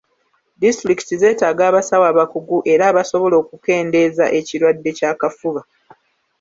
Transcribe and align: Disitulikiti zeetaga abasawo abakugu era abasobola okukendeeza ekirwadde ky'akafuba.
Disitulikiti 0.61 1.13
zeetaga 1.21 1.63
abasawo 1.69 2.05
abakugu 2.11 2.57
era 2.73 2.83
abasobola 2.91 3.35
okukendeeza 3.41 4.25
ekirwadde 4.39 4.89
ky'akafuba. 4.97 5.61